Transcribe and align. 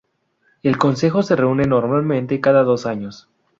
El 0.63 0.79
Consejo 0.79 1.21
se 1.21 1.35
reúne 1.35 1.67
normalmente 1.67 2.41
cada 2.41 2.63
dos 2.63 2.87
años. 2.87 3.29